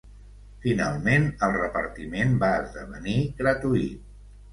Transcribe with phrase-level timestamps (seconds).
[0.61, 4.09] Finalment el repartiment va esdevenir gratuït.